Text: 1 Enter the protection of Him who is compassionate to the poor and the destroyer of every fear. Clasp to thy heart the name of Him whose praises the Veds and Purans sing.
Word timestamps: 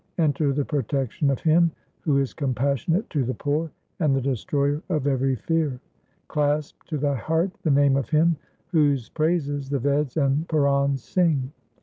1 0.15 0.29
Enter 0.29 0.51
the 0.51 0.65
protection 0.65 1.29
of 1.29 1.41
Him 1.41 1.69
who 1.99 2.17
is 2.17 2.33
compassionate 2.33 3.07
to 3.11 3.23
the 3.23 3.35
poor 3.35 3.69
and 3.99 4.15
the 4.15 4.19
destroyer 4.21 4.81
of 4.89 5.05
every 5.05 5.35
fear. 5.35 5.79
Clasp 6.27 6.81
to 6.87 6.97
thy 6.97 7.13
heart 7.13 7.51
the 7.61 7.69
name 7.69 7.95
of 7.95 8.09
Him 8.09 8.35
whose 8.69 9.09
praises 9.09 9.69
the 9.69 9.77
Veds 9.77 10.17
and 10.17 10.47
Purans 10.47 11.01
sing. 11.03 11.51